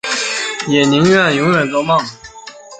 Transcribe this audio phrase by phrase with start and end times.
[0.67, 2.01] 也宁愿永远作梦